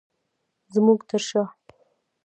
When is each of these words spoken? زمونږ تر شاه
زمونږ 0.73 0.99
تر 1.09 1.15
شاه 1.27 1.49